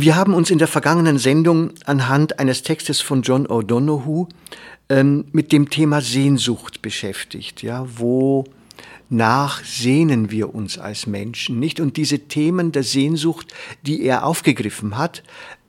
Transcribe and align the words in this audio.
Wir 0.00 0.16
haben 0.16 0.34
uns 0.34 0.50
in 0.50 0.58
der 0.58 0.66
vergangenen 0.66 1.18
Sendung 1.18 1.70
anhand 1.84 2.40
eines 2.40 2.62
Textes 2.62 3.00
von 3.00 3.22
John 3.22 3.46
O'Donoghue 3.46 4.28
ähm, 4.88 5.26
mit 5.30 5.52
dem 5.52 5.70
Thema 5.70 6.00
Sehnsucht 6.00 6.82
beschäftigt. 6.82 7.62
Ja, 7.62 7.86
wo 7.96 8.44
nach 9.08 9.62
sehnen 9.64 10.30
wir 10.30 10.54
uns 10.54 10.78
als 10.78 11.06
Menschen, 11.06 11.60
nicht? 11.60 11.78
Und 11.78 11.96
diese 11.96 12.20
Themen 12.20 12.72
der 12.72 12.82
Sehnsucht, 12.82 13.54
die 13.82 14.02
er 14.02 14.24
aufgegriffen 14.26 14.98
hat, 14.98 15.22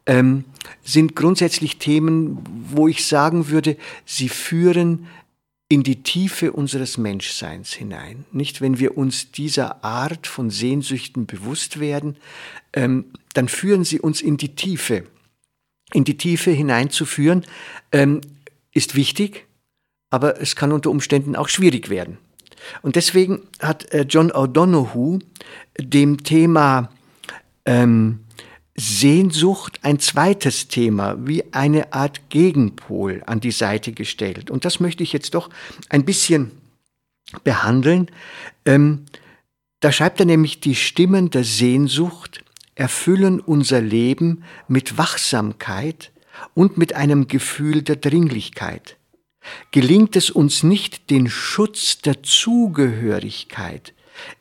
ähm, 0.07 0.45
sind 0.83 1.15
grundsätzlich 1.15 1.77
Themen, 1.77 2.39
wo 2.71 2.87
ich 2.87 3.05
sagen 3.05 3.49
würde, 3.49 3.77
sie 4.05 4.29
führen 4.29 5.07
in 5.67 5.83
die 5.83 6.03
Tiefe 6.03 6.51
unseres 6.51 6.97
Menschseins 6.97 7.73
hinein. 7.73 8.25
Nicht, 8.31 8.61
wenn 8.61 8.77
wir 8.79 8.97
uns 8.97 9.31
dieser 9.31 9.83
Art 9.83 10.27
von 10.27 10.49
Sehnsüchten 10.49 11.25
bewusst 11.25 11.79
werden, 11.79 12.17
ähm, 12.73 13.05
dann 13.33 13.47
führen 13.47 13.83
sie 13.83 13.99
uns 13.99 14.21
in 14.21 14.37
die 14.37 14.55
Tiefe. 14.55 15.05
In 15.93 16.03
die 16.03 16.17
Tiefe 16.17 16.51
hineinzuführen 16.51 17.45
ähm, 17.91 18.21
ist 18.73 18.95
wichtig, 18.95 19.47
aber 20.11 20.39
es 20.39 20.55
kann 20.55 20.71
unter 20.71 20.91
Umständen 20.91 21.35
auch 21.35 21.49
schwierig 21.49 21.89
werden. 21.89 22.19
Und 22.81 22.95
deswegen 22.95 23.41
hat 23.59 23.91
äh, 23.91 24.05
John 24.07 24.31
O'Donoghue 24.31 25.21
dem 25.79 26.23
Thema 26.23 26.89
ähm, 27.65 28.24
Sehnsucht 28.75 29.79
ein 29.83 29.99
zweites 29.99 30.67
Thema, 30.67 31.15
wie 31.25 31.53
eine 31.53 31.93
Art 31.93 32.29
Gegenpol 32.29 33.23
an 33.25 33.39
die 33.39 33.51
Seite 33.51 33.93
gestellt. 33.93 34.51
Und 34.51 34.65
das 34.65 34.81
möchte 34.81 35.01
ich 35.01 35.13
jetzt 35.13 35.33
doch 35.33 35.49
ein 35.89 36.03
bisschen 36.03 36.51
behandeln. 37.43 38.11
Ähm, 38.65 39.05
da 39.79 39.91
schreibt 39.91 40.19
er 40.19 40.25
nämlich, 40.25 40.59
die 40.59 40.75
Stimmen 40.75 41.29
der 41.29 41.43
Sehnsucht 41.43 42.43
erfüllen 42.75 43.39
unser 43.39 43.81
Leben 43.81 44.43
mit 44.67 44.97
Wachsamkeit 44.97 46.11
und 46.53 46.77
mit 46.77 46.93
einem 46.93 47.27
Gefühl 47.27 47.81
der 47.81 47.95
Dringlichkeit. 47.95 48.97
Gelingt 49.71 50.15
es 50.15 50.29
uns 50.29 50.63
nicht, 50.63 51.09
den 51.09 51.29
Schutz 51.29 51.99
der 51.99 52.23
Zugehörigkeit 52.23 53.93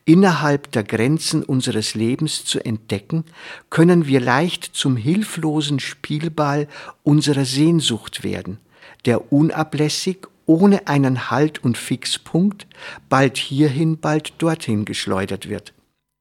innerhalb 0.05 0.71
der 0.71 0.83
Grenzen 0.83 1.43
unseres 1.43 1.95
Lebens 1.95 2.45
zu 2.45 2.63
entdecken, 2.63 3.25
können 3.69 4.07
wir 4.07 4.19
leicht 4.19 4.63
zum 4.73 4.97
hilflosen 4.97 5.79
Spielball 5.79 6.67
unserer 7.03 7.45
Sehnsucht 7.45 8.23
werden, 8.23 8.59
der 9.05 9.31
unablässig 9.31 10.27
ohne 10.45 10.87
einen 10.87 11.29
Halt 11.31 11.63
und 11.63 11.77
Fixpunkt 11.77 12.67
bald 13.09 13.37
hierhin, 13.37 13.97
bald 13.97 14.33
dorthin 14.37 14.85
geschleudert 14.85 15.49
wird. 15.49 15.73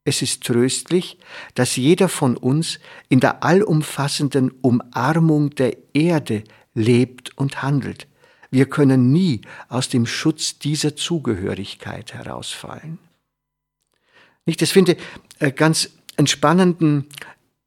Es 0.04 0.20
ist 0.20 0.44
tröstlich, 0.44 1.18
dass 1.54 1.76
jeder 1.76 2.08
von 2.08 2.36
uns 2.36 2.78
in 3.08 3.20
der 3.20 3.42
allumfassenden 3.42 4.50
Umarmung 4.60 5.50
der 5.50 5.76
Erde 5.94 6.44
lebt 6.74 7.36
und 7.38 7.62
handelt. 7.62 8.06
Wir 8.50 8.66
können 8.66 9.12
nie 9.12 9.40
aus 9.68 9.88
dem 9.88 10.06
Schutz 10.06 10.58
dieser 10.58 10.94
Zugehörigkeit 10.94 12.12
herausfallen. 12.12 12.98
Nicht, 14.46 14.60
das 14.60 14.70
finde 14.70 14.96
äh, 15.38 15.52
ganz 15.52 15.90
entspannenden 16.16 17.06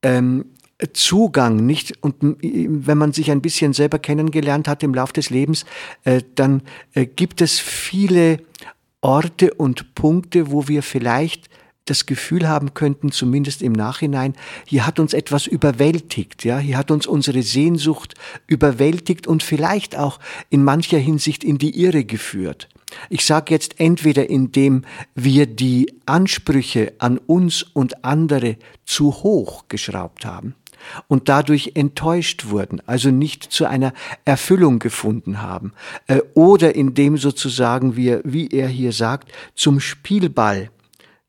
ähm, 0.03 0.45
Zugang, 0.93 1.65
nicht? 1.65 2.03
Und 2.03 2.15
wenn 2.21 2.97
man 2.99 3.11
sich 3.11 3.31
ein 3.31 3.41
bisschen 3.41 3.73
selber 3.73 3.97
kennengelernt 3.97 4.67
hat 4.67 4.83
im 4.83 4.93
Lauf 4.93 5.11
des 5.11 5.31
Lebens, 5.31 5.66
äh, 6.03 6.21
dann 6.35 6.61
äh, 6.93 7.07
gibt 7.07 7.41
es 7.41 7.59
viele 7.59 8.39
Orte 9.01 9.55
und 9.55 9.95
Punkte, 9.95 10.51
wo 10.51 10.67
wir 10.67 10.83
vielleicht 10.83 11.49
das 11.85 12.05
Gefühl 12.05 12.47
haben 12.47 12.73
könnten, 12.73 13.11
zumindest 13.11 13.61
im 13.63 13.71
Nachhinein, 13.71 14.35
hier 14.66 14.85
hat 14.85 14.99
uns 14.99 15.13
etwas 15.13 15.47
überwältigt, 15.47 16.43
ja, 16.43 16.59
hier 16.59 16.77
hat 16.77 16.91
uns 16.91 17.07
unsere 17.07 17.41
Sehnsucht 17.41 18.13
überwältigt 18.45 19.25
und 19.25 19.41
vielleicht 19.41 19.95
auch 19.95 20.19
in 20.49 20.63
mancher 20.63 20.97
Hinsicht 20.97 21.43
in 21.43 21.57
die 21.57 21.81
Irre 21.81 22.03
geführt. 22.03 22.67
Ich 23.09 23.25
sage 23.25 23.53
jetzt 23.53 23.80
entweder, 23.80 24.30
indem 24.30 24.84
wir 25.16 25.46
die 25.46 25.94
Ansprüche 26.06 26.94
an 27.00 27.18
uns 27.18 27.63
und 27.63 28.03
andere 28.03 28.58
zu 28.85 29.12
hoch 29.24 29.66
geschraubt 29.68 30.25
haben 30.25 30.56
und 31.08 31.30
dadurch 31.30 31.72
enttäuscht 31.75 32.46
wurden, 32.46 32.81
also 32.85 33.09
nicht 33.09 33.44
zu 33.44 33.66
einer 33.66 33.94
Erfüllung 34.25 34.80
gefunden 34.80 35.41
haben, 35.41 35.74
äh, 36.08 36.22
oder 36.34 36.75
indem 36.75 37.18
sozusagen 37.18 37.96
wir, 37.96 38.22
wie 38.24 38.47
er 38.47 38.68
hier 38.68 38.91
sagt, 38.91 39.31
zum 39.56 39.79
Spielball 39.79 40.69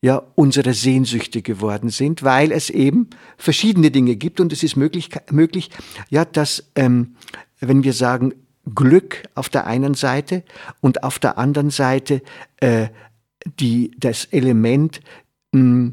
ja 0.01 0.23
unsere 0.37 0.75
Sehnsüchte 0.75 1.43
geworden 1.43 1.89
sind, 1.89 2.23
weil 2.23 2.53
es 2.53 2.71
eben 2.71 3.09
verschiedene 3.37 3.91
Dinge 3.91 4.17
gibt 4.17 4.41
und 4.41 4.53
es 4.53 4.63
ist 4.63 4.77
möglich, 4.77 5.11
möglich 5.31 5.71
ja, 6.09 6.25
dass 6.25 6.71
ähm, 6.77 7.17
wenn 7.61 7.83
wir 7.83 7.93
sagen 7.93 8.35
Glück 8.75 9.23
auf 9.35 9.49
der 9.49 9.67
einen 9.67 9.95
Seite 9.95 10.43
und 10.81 11.03
auf 11.03 11.19
der 11.19 11.39
anderen 11.39 11.71
Seite 11.71 12.23
äh, 12.61 12.89
die, 13.59 13.93
das 13.99 14.27
Element 14.27 15.01
mh, 15.53 15.61
hm, 15.61 15.91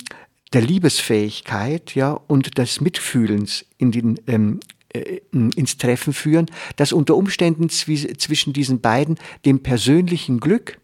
der 0.53 0.61
Liebesfähigkeit 0.61 1.95
ja, 1.95 2.11
und 2.11 2.57
des 2.57 2.79
Mitfühlens 2.79 3.65
in 3.77 3.91
den, 3.91 4.19
ähm, 4.27 4.59
äh, 4.93 5.19
ins 5.31 5.77
Treffen 5.77 6.13
führen, 6.13 6.45
dass 6.77 6.93
unter 6.93 7.15
Umständen 7.15 7.69
zwischen 7.69 8.53
diesen 8.53 8.79
beiden 8.79 9.17
dem 9.43 9.61
persönlichen 9.61 10.39
Glück 10.39 10.79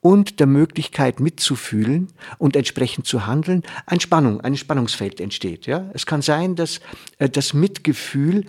und 0.00 0.40
der 0.40 0.46
Möglichkeit 0.46 1.20
mitzufühlen 1.20 2.08
und 2.38 2.56
entsprechend 2.56 3.06
zu 3.06 3.26
handeln, 3.26 3.62
ein 3.86 4.00
Spannung, 4.00 4.40
ein 4.40 4.56
Spannungsfeld 4.56 5.20
entsteht. 5.20 5.66
Ja? 5.66 5.90
Es 5.94 6.04
kann 6.06 6.22
sein, 6.22 6.56
dass 6.56 6.80
äh, 7.18 7.28
das 7.28 7.54
Mitgefühl 7.54 8.44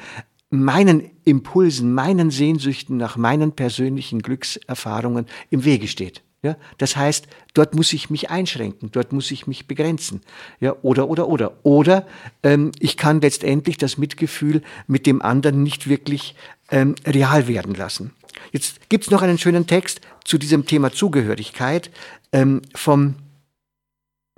meinen 0.53 1.09
Impulsen, 1.23 1.93
meinen 1.93 2.29
Sehnsüchten 2.29 2.95
nach 2.95 3.17
meinen 3.17 3.53
persönlichen 3.53 4.21
Glückserfahrungen 4.21 5.25
im 5.49 5.65
Wege 5.65 5.87
steht. 5.87 6.21
Ja, 6.43 6.57
das 6.77 6.97
heißt, 6.97 7.27
dort 7.53 7.73
muss 7.73 7.93
ich 7.93 8.09
mich 8.09 8.29
einschränken, 8.29 8.91
dort 8.91 9.13
muss 9.13 9.31
ich 9.31 9.47
mich 9.47 9.65
begrenzen. 9.65 10.21
Ja, 10.59 10.75
oder, 10.81 11.09
oder, 11.09 11.29
oder. 11.29 11.53
Oder 11.63 12.05
ähm, 12.43 12.71
ich 12.79 12.97
kann 12.97 13.21
letztendlich 13.21 13.77
das 13.77 13.97
Mitgefühl 13.97 14.61
mit 14.85 15.07
dem 15.07 15.21
anderen 15.21 15.63
nicht 15.63 15.87
wirklich 15.87 16.35
ähm, 16.69 16.95
real 17.07 17.47
werden 17.47 17.73
lassen. 17.73 18.11
Jetzt 18.51 18.89
gibt's 18.89 19.09
noch 19.09 19.21
einen 19.21 19.37
schönen 19.37 19.67
Text 19.67 20.01
zu 20.25 20.37
diesem 20.37 20.65
Thema 20.65 20.91
Zugehörigkeit 20.91 21.89
ähm, 22.33 22.61
vom 22.75 23.15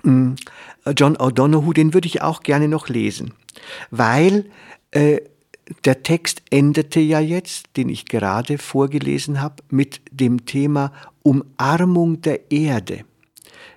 ähm, 0.06 0.36
John 0.96 1.18
O'Donoghue, 1.18 1.74
den 1.74 1.94
würde 1.96 2.08
ich 2.08 2.22
auch 2.22 2.44
gerne 2.44 2.68
noch 2.68 2.88
lesen, 2.88 3.34
weil 3.90 4.46
äh, 4.92 5.22
der 5.84 6.03
Text 6.03 6.42
endete 6.50 7.00
ja 7.00 7.20
jetzt, 7.20 7.78
den 7.78 7.89
ich 7.89 8.06
gerade 8.06 8.57
vorgelesen 8.57 9.42
habe, 9.42 9.63
mit 9.69 10.01
dem 10.12 10.45
Thema 10.45 10.92
Umarmung 11.24 12.22
der 12.22 12.51
Erde. 12.51 13.06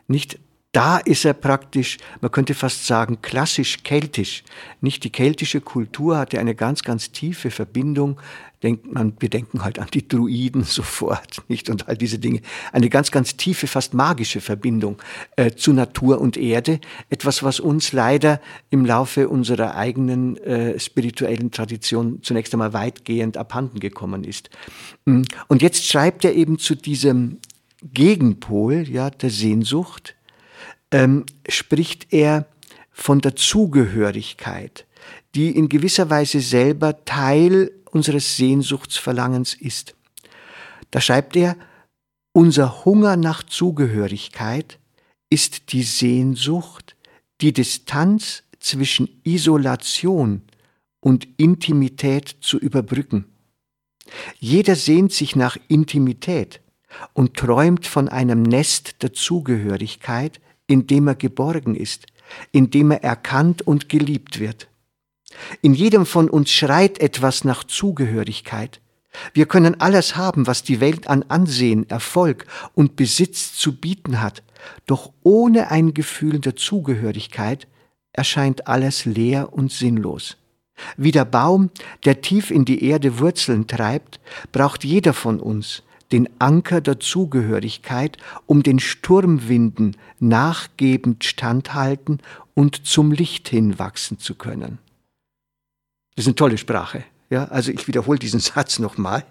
Nicht 0.07 0.39
da 0.79 0.99
ist 0.99 1.25
er 1.25 1.33
praktisch, 1.33 1.99
man 2.21 2.31
könnte 2.31 2.55
fast 2.55 2.87
sagen, 2.87 3.21
klassisch 3.21 3.83
keltisch. 3.83 4.45
Nicht 4.81 5.03
die 5.03 5.11
keltische 5.11 5.61
Kultur 5.61 6.17
hatte 6.19 6.39
eine 6.39 6.55
ganz, 6.55 6.85
ganz 6.85 7.11
tiefe 7.11 7.51
Verbindung. 7.51 8.21
Denkt 8.63 8.87
man, 8.87 9.13
wir 9.19 9.29
denken 9.29 9.65
halt 9.65 9.81
an 9.81 9.89
die 9.93 10.07
Druiden 10.07 10.63
sofort, 10.63 11.43
nicht? 11.49 11.69
Und 11.69 11.89
all 11.89 11.97
diese 11.97 12.21
Dinge. 12.21 12.43
Eine 12.71 12.91
ganz, 12.91 13.11
ganz 13.11 13.37
tiefe, 13.37 13.67
fast 13.67 13.93
magische 13.93 14.41
Verbindung 14.41 15.03
äh, 15.35 15.51
zu 15.51 15.73
Natur 15.73 16.21
und 16.21 16.37
Erde. 16.37 16.79
Etwas, 17.11 17.43
was 17.43 17.59
uns 17.59 17.91
leider 17.91 18.41
im 18.71 18.87
Laufe 18.87 19.29
unserer 19.29 19.75
eigenen 19.75 20.37
äh, 20.37 20.79
spirituellen 20.79 21.51
Tradition 21.51 22.23
zunächst 22.23 22.55
einmal 22.55 22.73
weitgehend 22.73 23.37
abhanden 23.37 23.81
gekommen 23.81 24.23
ist. 24.23 24.49
Mm. 25.07 25.23
Und 25.49 25.61
jetzt 25.61 25.87
schreibt 25.87 26.25
er 26.25 26.35
eben 26.35 26.57
zu 26.57 26.77
diesem 26.77 27.39
Gegenpol, 27.83 28.89
ja, 28.89 29.11
der 29.11 29.31
Sehnsucht, 29.31 30.15
ähm, 30.93 31.27
spricht 31.49 32.13
er 32.13 32.47
von 32.91 33.21
der 33.21 33.37
Zugehörigkeit, 33.37 34.87
die 35.35 35.51
in 35.51 35.69
gewisser 35.69 36.11
Weise 36.11 36.41
selber 36.41 37.05
Teil 37.05 37.71
unseres 37.91 38.37
Sehnsuchtsverlangens 38.37 39.55
ist. 39.55 39.95
Da 40.91 41.01
schreibt 41.01 41.37
er, 41.37 41.57
unser 42.33 42.85
Hunger 42.85 43.17
nach 43.17 43.43
Zugehörigkeit 43.43 44.79
ist 45.31 45.73
die 45.73 45.83
Sehnsucht, 45.83 46.97
die 47.41 47.53
Distanz 47.53 48.45
zwischen 48.59 49.09
Isolation 49.25 50.43
und 51.01 51.29
Intimität 51.37 52.37
zu 52.41 52.59
überbrücken. 52.59 53.27
Jeder 54.39 54.75
sehnt 54.75 55.13
sich 55.13 55.37
nach 55.37 55.57
Intimität 55.69 56.61
und 57.13 57.35
träumt 57.35 57.87
von 57.87 58.09
einem 58.09 58.43
Nest 58.43 59.03
der 59.03 59.13
Zugehörigkeit, 59.13 60.41
in 60.69 60.87
dem 60.87 61.09
er 61.09 61.17
geborgen 61.17 61.75
ist, 61.75 62.07
in 62.53 62.71
dem 62.71 62.93
er 62.93 63.03
erkannt 63.03 63.63
und 63.63 63.89
geliebt 63.89 64.39
wird. 64.39 64.69
In 65.63 65.75
jedem 65.75 66.07
von 66.07 66.31
uns 66.31 66.51
schreit 66.51 67.01
etwas 67.01 67.43
nach 67.43 67.65
Zugehörigkeit. 67.65 68.81
Wir 69.33 69.47
können 69.47 69.81
alles 69.81 70.17
haben, 70.17 70.47
was 70.47 70.63
die 70.63 70.81
Welt 70.81 71.09
an 71.09 71.25
Ansehen, 71.25 71.89
Erfolg 71.91 72.47
und 72.75 72.95
Besitz 72.95 73.55
zu 73.55 73.77
bieten 73.77 74.21
hat, 74.21 74.43
doch 74.87 75.13
ohne 75.23 75.71
ein 75.71 75.95
Gefühl 75.95 76.39
der 76.39 76.55
Zugehörigkeit 76.55 77.67
erscheint 78.13 78.67
alles 78.69 79.05
leer 79.05 79.53
und 79.53 79.73
sinnlos. 79.73 80.37
Wie 80.97 81.11
der 81.11 81.25
Baum, 81.25 81.71
der 82.05 82.21
tief 82.21 82.51
in 82.51 82.65
die 82.65 82.85
Erde 82.85 83.19
Wurzeln 83.19 83.67
treibt, 83.67 84.21
braucht 84.53 84.85
jeder 84.85 85.13
von 85.13 85.41
uns 85.41 85.83
den 86.13 86.29
Anker 86.39 86.81
der 86.81 87.01
Zugehörigkeit, 87.01 88.17
um 88.47 88.63
den 88.63 88.79
Sturmwinden 88.79 89.97
nachgebend 90.21 91.25
standhalten 91.25 92.21
und 92.55 92.87
zum 92.87 93.13
Licht 93.13 93.49
hinwachsen 93.49 94.19
zu 94.19 94.35
können. 94.35 94.79
Das 96.17 96.25
ist 96.25 96.29
eine 96.29 96.37
tolle 96.37 96.59
Sprache. 96.59 97.05
Ja, 97.31 97.45
also 97.45 97.71
ich 97.71 97.87
wiederhole 97.87 98.19
diesen 98.19 98.41
Satz 98.41 98.79
nochmal. 98.79 99.25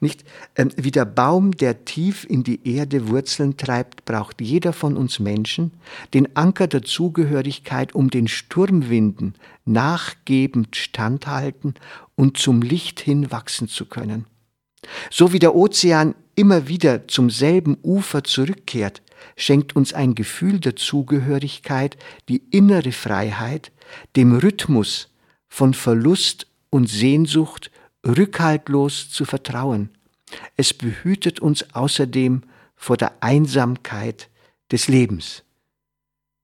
Nicht? 0.00 0.24
Ähm, 0.56 0.70
wie 0.76 0.90
der 0.90 1.04
Baum, 1.04 1.52
der 1.52 1.84
tief 1.84 2.26
in 2.28 2.42
die 2.42 2.68
Erde 2.68 3.08
Wurzeln 3.08 3.56
treibt, 3.56 4.04
braucht 4.04 4.40
jeder 4.40 4.72
von 4.72 4.96
uns 4.96 5.18
Menschen 5.18 5.72
den 6.12 6.34
Anker 6.36 6.66
der 6.66 6.82
Zugehörigkeit, 6.82 7.94
um 7.94 8.10
den 8.10 8.28
Sturmwinden 8.28 9.34
nachgebend 9.64 10.76
standhalten 10.76 11.74
und 12.16 12.36
zum 12.36 12.62
Licht 12.62 13.00
hin 13.00 13.30
wachsen 13.30 13.68
zu 13.68 13.86
können. 13.86 14.26
So 15.10 15.32
wie 15.32 15.38
der 15.38 15.54
Ozean 15.54 16.14
immer 16.34 16.68
wieder 16.68 17.08
zum 17.08 17.30
selben 17.30 17.76
Ufer 17.82 18.24
zurückkehrt, 18.24 19.02
schenkt 19.36 19.74
uns 19.74 19.92
ein 19.92 20.14
Gefühl 20.14 20.60
der 20.60 20.76
Zugehörigkeit 20.76 21.96
die 22.28 22.42
innere 22.50 22.92
Freiheit, 22.92 23.72
dem 24.14 24.36
Rhythmus 24.36 25.08
von 25.48 25.74
Verlust 25.74 26.46
und 26.70 26.88
Sehnsucht 26.88 27.70
rückhaltlos 28.06 29.10
zu 29.10 29.24
vertrauen. 29.24 29.90
Es 30.56 30.74
behütet 30.74 31.40
uns 31.40 31.74
außerdem 31.74 32.42
vor 32.76 32.96
der 32.96 33.22
Einsamkeit 33.22 34.28
des 34.70 34.88
Lebens. 34.88 35.45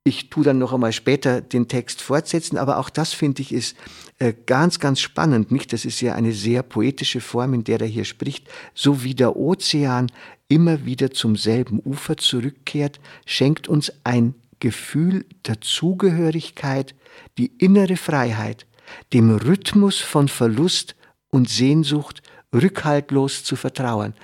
Ich 0.05 0.31
tue 0.31 0.43
dann 0.43 0.59
noch 0.59 0.73
einmal 0.73 0.93
später 0.93 1.41
den 1.41 1.69
Text 1.69 2.03
fortsetzen, 2.03 2.59
aber 2.59 2.79
auch 2.79 2.91
das 2.91 3.13
finde 3.13 3.41
ich 3.41 3.53
ist 3.53 3.77
äh, 4.19 4.35
ganz, 4.47 4.81
ganz 4.81 5.01
spannend. 5.01 5.53
Nicht? 5.53 5.73
Das 5.73 5.85
ist 5.85 6.01
ja 6.01 6.15
eine 6.15 6.33
sehr 6.33 6.65
poetische 6.65 7.21
Form, 7.21 7.55
in 7.55 7.63
der 7.63 7.81
er 7.81 7.87
hier 7.87 8.05
spricht. 8.05 8.49
So 8.75 9.05
wie 9.05 9.15
der 9.15 9.37
Ozean 9.37 10.11
immer 10.49 10.85
wieder 10.85 11.13
zum 11.13 11.37
selben 11.37 11.81
Ufer 11.85 12.17
zurückkehrt, 12.17 12.99
schenkt 13.27 13.69
uns 13.69 13.93
ein 14.03 14.35
Gefühl 14.59 15.25
der 15.47 15.61
Zugehörigkeit, 15.61 16.97
die 17.39 17.53
innere 17.59 17.97
Freiheit, 17.97 18.67
dem 19.13 19.31
Rhythmus 19.31 19.99
von 20.01 20.29
Verlust 20.29 20.97
und 21.31 21.49
Sehnsucht 21.49 22.23
rückhaltlos 22.55 23.45
zu 23.45 23.57
vertrauen. 23.57 24.15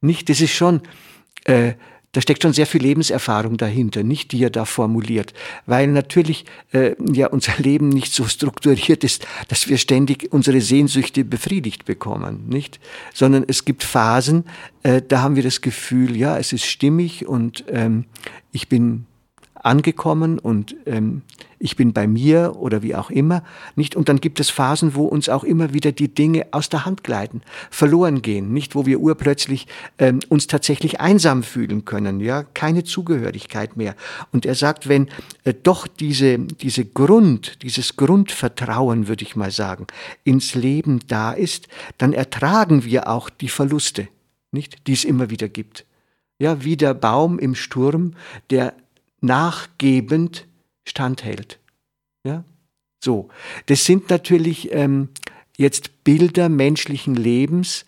Nicht, 0.00 0.28
das 0.28 0.40
ist 0.40 0.52
schon, 0.54 0.82
äh, 1.44 1.74
da 2.16 2.22
steckt 2.22 2.42
schon 2.42 2.54
sehr 2.54 2.64
viel 2.64 2.80
Lebenserfahrung 2.80 3.58
dahinter, 3.58 4.02
nicht 4.02 4.32
die 4.32 4.42
er 4.42 4.48
da 4.48 4.64
formuliert, 4.64 5.34
weil 5.66 5.86
natürlich 5.88 6.46
äh, 6.72 6.92
ja 7.12 7.26
unser 7.26 7.52
Leben 7.58 7.90
nicht 7.90 8.10
so 8.10 8.24
strukturiert 8.24 9.04
ist, 9.04 9.26
dass 9.48 9.68
wir 9.68 9.76
ständig 9.76 10.32
unsere 10.32 10.62
Sehnsüchte 10.62 11.26
befriedigt 11.26 11.84
bekommen, 11.84 12.48
nicht, 12.48 12.80
sondern 13.12 13.44
es 13.46 13.66
gibt 13.66 13.84
Phasen, 13.84 14.44
äh, 14.82 15.02
da 15.06 15.20
haben 15.20 15.36
wir 15.36 15.42
das 15.42 15.60
Gefühl, 15.60 16.16
ja, 16.16 16.38
es 16.38 16.54
ist 16.54 16.64
stimmig 16.64 17.28
und 17.28 17.66
ähm, 17.68 18.06
ich 18.50 18.70
bin 18.70 19.04
angekommen 19.66 20.38
und 20.38 20.76
ähm, 20.86 21.22
ich 21.58 21.74
bin 21.76 21.92
bei 21.92 22.06
mir 22.06 22.54
oder 22.56 22.82
wie 22.82 22.94
auch 22.94 23.10
immer, 23.10 23.42
nicht? 23.74 23.96
Und 23.96 24.08
dann 24.08 24.20
gibt 24.20 24.38
es 24.40 24.50
Phasen, 24.50 24.94
wo 24.94 25.06
uns 25.06 25.28
auch 25.28 25.42
immer 25.42 25.72
wieder 25.74 25.90
die 25.90 26.12
Dinge 26.12 26.46
aus 26.52 26.68
der 26.68 26.84
Hand 26.84 27.02
gleiten, 27.02 27.42
verloren 27.70 28.22
gehen, 28.22 28.52
nicht? 28.52 28.74
Wo 28.74 28.86
wir 28.86 29.00
urplötzlich 29.00 29.66
ähm, 29.98 30.20
uns 30.28 30.46
tatsächlich 30.46 31.00
einsam 31.00 31.42
fühlen 31.42 31.84
können, 31.84 32.20
ja? 32.20 32.44
Keine 32.54 32.84
Zugehörigkeit 32.84 33.76
mehr. 33.76 33.96
Und 34.32 34.46
er 34.46 34.54
sagt, 34.54 34.88
wenn 34.88 35.08
äh, 35.44 35.54
doch 35.54 35.86
diese, 35.86 36.38
diese 36.38 36.84
Grund, 36.84 37.62
dieses 37.62 37.96
Grundvertrauen, 37.96 39.08
würde 39.08 39.24
ich 39.24 39.34
mal 39.34 39.50
sagen, 39.50 39.86
ins 40.24 40.54
Leben 40.54 41.00
da 41.08 41.32
ist, 41.32 41.68
dann 41.98 42.12
ertragen 42.12 42.84
wir 42.84 43.08
auch 43.08 43.30
die 43.30 43.48
Verluste, 43.48 44.08
nicht? 44.52 44.86
Die 44.86 44.92
es 44.92 45.04
immer 45.04 45.30
wieder 45.30 45.48
gibt. 45.48 45.86
Ja, 46.38 46.62
wie 46.62 46.76
der 46.76 46.92
Baum 46.92 47.38
im 47.38 47.54
Sturm, 47.54 48.12
der 48.50 48.74
nachgebend 49.26 50.46
standhält. 50.88 51.60
Ja? 52.24 52.44
So, 53.04 53.28
das 53.66 53.84
sind 53.84 54.08
natürlich 54.10 54.72
ähm, 54.72 55.10
jetzt 55.56 56.04
Bilder 56.04 56.48
menschlichen 56.48 57.14
Lebens, 57.14 57.86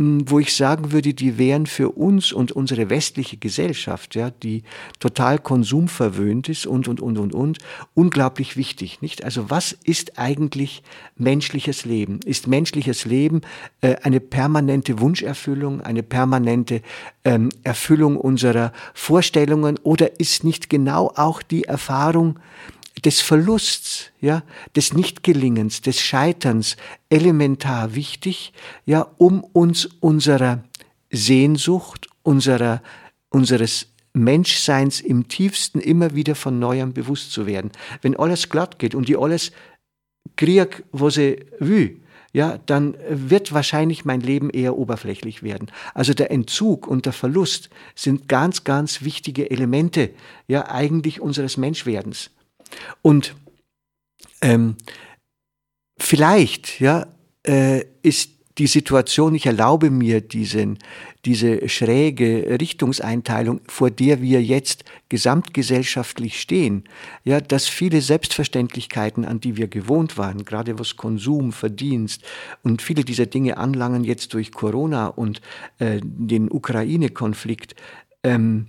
wo 0.00 0.38
ich 0.38 0.56
sagen 0.56 0.92
würde, 0.92 1.12
die 1.12 1.36
wären 1.36 1.66
für 1.66 1.90
uns 1.90 2.32
und 2.32 2.52
unsere 2.52 2.88
westliche 2.88 3.36
Gesellschaft, 3.36 4.14
ja, 4.14 4.30
die 4.30 4.62
total 4.98 5.38
konsumverwöhnt 5.38 6.48
ist 6.48 6.66
und, 6.66 6.88
und, 6.88 7.00
und, 7.00 7.18
und, 7.18 7.34
und, 7.34 7.58
unglaublich 7.92 8.56
wichtig, 8.56 9.02
nicht? 9.02 9.24
Also 9.24 9.50
was 9.50 9.72
ist 9.72 10.18
eigentlich 10.18 10.82
menschliches 11.16 11.84
Leben? 11.84 12.20
Ist 12.24 12.46
menschliches 12.46 13.04
Leben 13.04 13.42
äh, 13.82 13.96
eine 14.02 14.20
permanente 14.20 15.00
Wunscherfüllung, 15.00 15.82
eine 15.82 16.02
permanente 16.02 16.80
ähm, 17.24 17.50
Erfüllung 17.62 18.16
unserer 18.16 18.72
Vorstellungen 18.94 19.78
oder 19.82 20.18
ist 20.18 20.44
nicht 20.44 20.70
genau 20.70 21.12
auch 21.14 21.42
die 21.42 21.64
Erfahrung, 21.64 22.38
des 23.04 23.20
Verlusts, 23.20 24.10
ja, 24.20 24.42
des 24.76 24.92
Nichtgelingens, 24.92 25.80
des 25.80 26.00
Scheiterns 26.00 26.76
elementar 27.08 27.94
wichtig, 27.94 28.52
ja, 28.84 29.06
um 29.16 29.42
uns 29.42 29.86
unserer 30.00 30.64
Sehnsucht, 31.10 32.08
unserer, 32.22 32.82
unseres 33.30 33.86
Menschseins 34.12 35.00
im 35.00 35.28
tiefsten 35.28 35.80
immer 35.80 36.14
wieder 36.14 36.34
von 36.34 36.58
neuem 36.58 36.92
bewusst 36.92 37.32
zu 37.32 37.46
werden. 37.46 37.70
Wenn 38.02 38.16
alles 38.16 38.48
glatt 38.48 38.78
geht 38.78 38.94
und 38.94 39.08
die 39.08 39.16
alles 39.16 39.52
krieg, 40.36 40.84
wo 40.92 41.10
sie 41.10 41.46
will, 41.58 42.00
ja, 42.32 42.58
dann 42.66 42.96
wird 43.08 43.52
wahrscheinlich 43.52 44.04
mein 44.04 44.20
Leben 44.20 44.50
eher 44.50 44.76
oberflächlich 44.76 45.42
werden. 45.42 45.70
Also 45.94 46.14
der 46.14 46.30
Entzug 46.30 46.86
und 46.86 47.06
der 47.06 47.12
Verlust 47.12 47.70
sind 47.96 48.28
ganz, 48.28 48.62
ganz 48.62 49.02
wichtige 49.02 49.50
Elemente, 49.50 50.10
ja, 50.46 50.68
eigentlich 50.68 51.20
unseres 51.20 51.56
Menschwerdens. 51.56 52.30
Und 53.02 53.34
ähm, 54.42 54.76
vielleicht 55.98 56.80
ja, 56.80 57.06
äh, 57.46 57.84
ist 58.02 58.30
die 58.58 58.66
Situation, 58.66 59.34
ich 59.34 59.46
erlaube 59.46 59.90
mir 59.90 60.20
diesen, 60.20 60.78
diese 61.24 61.66
schräge 61.68 62.58
Richtungseinteilung, 62.60 63.60
vor 63.66 63.90
der 63.90 64.20
wir 64.20 64.42
jetzt 64.42 64.84
gesamtgesellschaftlich 65.08 66.38
stehen, 66.38 66.84
ja, 67.24 67.40
dass 67.40 67.68
viele 67.68 68.02
Selbstverständlichkeiten, 68.02 69.24
an 69.24 69.40
die 69.40 69.56
wir 69.56 69.68
gewohnt 69.68 70.18
waren, 70.18 70.44
gerade 70.44 70.78
was 70.78 70.96
Konsum, 70.96 71.52
Verdienst 71.52 72.22
und 72.62 72.82
viele 72.82 73.04
dieser 73.04 73.26
Dinge 73.26 73.56
anlangen 73.56 74.04
jetzt 74.04 74.34
durch 74.34 74.52
Corona 74.52 75.06
und 75.06 75.40
äh, 75.78 76.00
den 76.02 76.50
Ukraine-Konflikt, 76.50 77.74
ähm, 78.22 78.66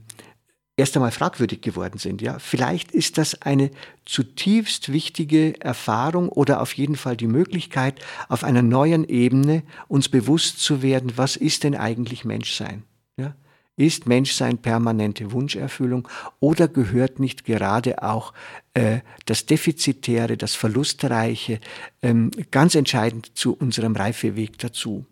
erst 0.81 0.97
einmal 0.97 1.11
fragwürdig 1.11 1.61
geworden 1.61 1.99
sind. 1.99 2.23
Ja, 2.23 2.39
vielleicht 2.39 2.91
ist 2.91 3.19
das 3.19 3.43
eine 3.43 3.69
zutiefst 4.03 4.91
wichtige 4.91 5.61
Erfahrung 5.61 6.27
oder 6.27 6.59
auf 6.59 6.73
jeden 6.73 6.95
Fall 6.95 7.15
die 7.15 7.27
Möglichkeit, 7.27 7.99
auf 8.29 8.43
einer 8.43 8.63
neuen 8.63 9.07
Ebene 9.07 9.61
uns 9.87 10.09
bewusst 10.09 10.59
zu 10.59 10.81
werden, 10.81 11.13
was 11.17 11.35
ist 11.35 11.63
denn 11.63 11.75
eigentlich 11.75 12.25
Menschsein? 12.25 12.81
Ja, 13.15 13.35
ist 13.77 14.07
Menschsein 14.07 14.57
permanente 14.57 15.31
Wunscherfüllung 15.31 16.07
oder 16.39 16.67
gehört 16.67 17.19
nicht 17.19 17.45
gerade 17.45 18.01
auch 18.01 18.33
äh, 18.73 19.01
das 19.27 19.45
Defizitäre, 19.45 20.35
das 20.35 20.55
Verlustreiche 20.55 21.59
ähm, 22.01 22.31
ganz 22.49 22.73
entscheidend 22.73 23.37
zu 23.37 23.53
unserem 23.53 23.95
Reifeweg 23.95 24.57
dazu? 24.57 25.05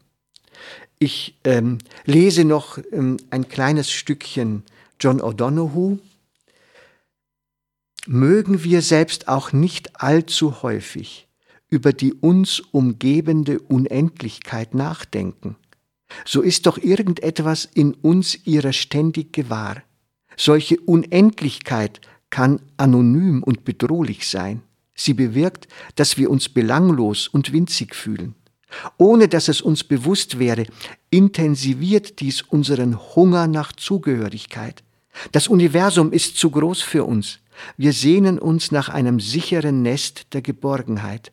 Ich 0.98 1.38
ähm, 1.44 1.78
lese 2.06 2.44
noch 2.44 2.80
ähm, 2.92 3.18
ein 3.30 3.48
kleines 3.48 3.92
Stückchen 3.92 4.64
John 5.00 5.22
O'Donohue, 5.22 6.00
mögen 8.06 8.64
wir 8.64 8.82
selbst 8.82 9.28
auch 9.28 9.54
nicht 9.54 10.02
allzu 10.02 10.62
häufig 10.62 11.28
über 11.70 11.94
die 11.94 12.14
uns 12.14 12.60
umgebende 12.72 13.60
Unendlichkeit 13.60 14.74
nachdenken, 14.74 15.56
so 16.26 16.42
ist 16.42 16.66
doch 16.66 16.78
irgendetwas 16.78 17.66
in 17.66 17.94
uns 17.94 18.48
ihrer 18.48 18.74
ständig 18.74 19.32
gewahr. 19.34 19.84
Solche 20.36 20.80
Unendlichkeit 20.80 22.02
kann 22.30 22.62
anonym 22.78 23.44
und 23.44 23.66
bedrohlich 23.66 24.28
sein. 24.28 24.62
Sie 24.96 25.14
bewirkt, 25.14 25.68
dass 25.96 26.18
wir 26.18 26.30
uns 26.30 26.50
belanglos 26.50 27.28
und 27.28 27.54
winzig 27.54 27.96
fühlen. 27.96 28.36
Ohne 28.98 29.28
dass 29.28 29.48
es 29.48 29.62
uns 29.62 29.84
bewusst 29.84 30.40
wäre, 30.40 30.66
intensiviert 31.10 32.20
dies 32.20 32.42
unseren 32.42 32.98
Hunger 33.16 33.48
nach 33.48 33.72
Zugehörigkeit. 33.72 34.84
Das 35.32 35.48
Universum 35.48 36.12
ist 36.12 36.38
zu 36.38 36.50
groß 36.52 36.82
für 36.82 37.04
uns. 37.04 37.40
Wir 37.78 37.94
sehnen 37.94 38.40
uns 38.40 38.72
nach 38.72 38.90
einem 38.90 39.20
sicheren 39.20 39.82
Nest 39.82 40.34
der 40.34 40.42
Geborgenheit. 40.42 41.32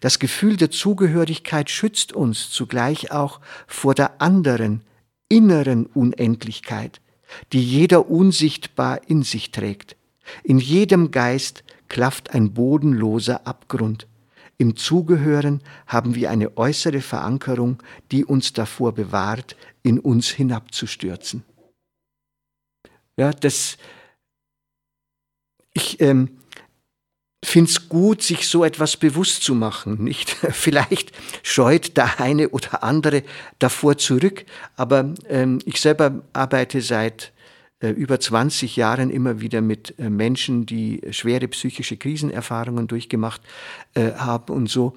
Das 0.00 0.18
Gefühl 0.18 0.56
der 0.56 0.70
Zugehörigkeit 0.70 1.70
schützt 1.70 2.12
uns 2.12 2.50
zugleich 2.50 3.10
auch 3.10 3.40
vor 3.66 3.94
der 3.94 4.20
anderen, 4.20 4.82
inneren 5.28 5.86
Unendlichkeit, 5.86 7.00
die 7.52 7.62
jeder 7.62 8.08
unsichtbar 8.08 9.00
in 9.08 9.22
sich 9.22 9.50
trägt. 9.50 9.96
In 10.42 10.58
jedem 10.58 11.10
Geist 11.10 11.64
klafft 11.88 12.34
ein 12.34 12.52
bodenloser 12.54 13.46
Abgrund. 13.46 14.06
Im 14.56 14.76
Zugehören 14.76 15.60
haben 15.86 16.14
wir 16.14 16.30
eine 16.30 16.56
äußere 16.56 17.00
Verankerung, 17.00 17.82
die 18.12 18.24
uns 18.24 18.52
davor 18.52 18.92
bewahrt, 18.92 19.56
in 19.82 19.98
uns 19.98 20.28
hinabzustürzen. 20.28 21.42
Ja, 23.16 23.32
das, 23.32 23.76
ich 25.72 26.00
ähm, 26.00 26.38
finde 27.44 27.70
es 27.70 27.88
gut, 27.88 28.22
sich 28.22 28.48
so 28.48 28.64
etwas 28.64 28.96
bewusst 28.96 29.42
zu 29.42 29.54
machen. 29.54 30.02
Nicht? 30.02 30.30
Vielleicht 30.50 31.12
scheut 31.42 31.96
der 31.96 32.20
eine 32.20 32.48
oder 32.48 32.82
andere 32.82 33.22
davor 33.58 33.98
zurück, 33.98 34.44
aber 34.76 35.14
ähm, 35.28 35.60
ich 35.64 35.80
selber 35.80 36.22
arbeite 36.32 36.80
seit 36.80 37.32
äh, 37.80 37.90
über 37.90 38.18
20 38.18 38.76
Jahren 38.76 39.10
immer 39.10 39.40
wieder 39.40 39.60
mit 39.60 39.98
äh, 39.98 40.08
Menschen, 40.08 40.64
die 40.64 41.02
schwere 41.10 41.48
psychische 41.48 41.96
Krisenerfahrungen 41.96 42.86
durchgemacht 42.86 43.42
äh, 43.94 44.12
haben 44.12 44.54
und 44.54 44.68
so. 44.68 44.94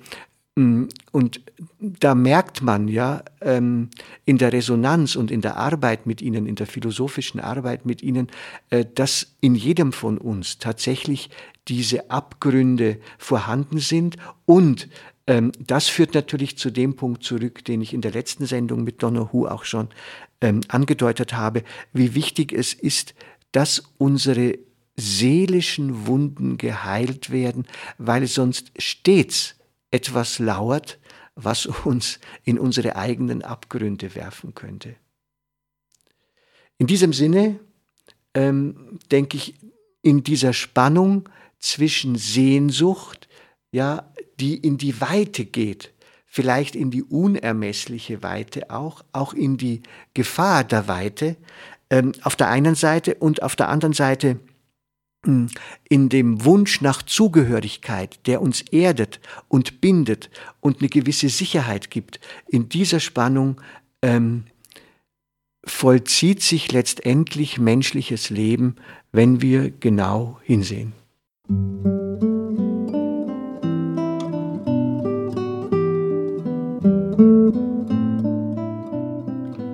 Mm, 0.58 0.86
und 1.12 1.42
da 1.80 2.16
merkt 2.16 2.64
man 2.64 2.88
ja 2.88 3.24
ähm, 3.42 3.90
in 4.26 4.40
der 4.40 4.52
Resonanz 4.52 5.16
und 5.16 5.30
in 5.30 5.42
der 5.42 5.56
Arbeit 5.58 6.08
mit 6.08 6.22
ihnen, 6.22 6.48
in 6.48 6.56
der 6.56 6.66
philosophischen 6.66 7.40
Arbeit 7.40 7.86
mit 7.86 8.02
ihnen, 8.02 8.28
dass 8.96 9.36
in 9.40 9.54
jedem 9.54 9.94
von 9.94 10.18
uns 10.18 10.58
tatsächlich 10.58 11.30
diese 11.68 12.10
Abgründe 12.10 12.98
vorhanden 13.20 13.78
sind. 13.78 14.18
Und 14.46 14.90
ähm, 15.28 15.52
das 15.60 15.88
führt 15.88 16.14
natürlich 16.16 16.58
zu 16.58 16.72
dem 16.72 16.96
Punkt 16.96 17.24
zurück, 17.24 17.64
den 17.66 17.82
ich 17.82 17.94
in 17.94 18.02
der 18.02 18.12
letzten 18.12 18.46
Sendung 18.46 18.84
mit 18.84 19.04
Donna 19.04 19.30
Hu 19.32 19.46
auch 19.46 19.66
schon 19.66 19.90
ähm, 20.42 20.62
angedeutet 20.70 21.34
habe, 21.34 21.64
wie 21.94 22.16
wichtig 22.16 22.54
es 22.54 22.74
ist, 22.74 23.14
dass 23.52 23.84
unsere 23.98 24.58
seelischen 24.96 26.08
Wunden 26.08 26.58
geheilt 26.58 27.30
werden, 27.30 27.68
weil 27.98 28.26
sonst 28.26 28.72
stets 28.80 29.57
etwas 29.92 30.40
lauert, 30.40 31.00
was 31.36 31.66
uns 31.66 32.20
in 32.44 32.58
unsere 32.60 32.96
eigenen 32.96 33.44
Abgründe 33.44 34.16
werfen 34.16 34.54
könnte. 34.56 34.96
In 36.78 36.88
diesem 36.88 37.14
Sinne 37.14 37.60
ähm, 38.34 39.00
denke 39.12 39.38
ich, 39.38 39.56
in 40.02 40.24
dieser 40.24 40.54
Spannung 40.54 41.28
zwischen 41.60 42.16
Sehnsucht, 42.16 43.28
ja, 43.72 44.12
die 44.40 44.56
in 44.56 44.78
die 44.78 45.02
Weite 45.02 45.46
geht, 45.46 45.94
vielleicht 46.26 46.76
in 46.76 46.92
die 46.92 47.04
unermessliche 47.04 48.22
Weite 48.22 48.70
auch, 48.70 49.04
auch 49.12 49.34
in 49.34 49.58
die 49.58 49.82
Gefahr 50.14 50.64
der 50.64 50.88
Weite, 50.88 51.36
ähm, 51.90 52.12
auf 52.22 52.36
der 52.36 52.50
einen 52.50 52.76
Seite 52.76 53.16
und 53.16 53.42
auf 53.42 53.56
der 53.56 53.70
anderen 53.70 53.94
Seite 53.94 54.40
in 55.90 56.10
dem 56.10 56.46
Wunsch 56.46 56.82
nach 56.82 57.02
Zugehörigkeit, 57.02 58.26
der 58.28 58.42
uns 58.42 58.62
erdet 58.72 59.20
und 59.48 59.82
bindet 59.82 60.30
und 60.60 60.80
eine 60.80 60.90
gewisse 60.90 61.30
Sicherheit 61.30 61.92
gibt, 61.92 62.20
in 62.48 62.70
dieser 62.70 63.00
Spannung 63.00 63.60
ähm, 64.02 64.46
vollzieht 65.66 66.42
sich 66.42 66.72
letztendlich 66.72 67.60
menschliches 67.60 68.30
Leben, 68.30 68.76
wenn 69.12 69.42
wir 69.42 69.70
genau 69.72 70.40
hinsehen. 70.44 70.94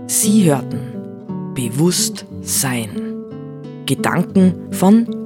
Sie 0.07 0.45
hörten 0.45 0.93
Bewusst 1.53 2.25
Sein. 2.41 3.13
Gedanken 3.85 4.71
von 4.71 5.22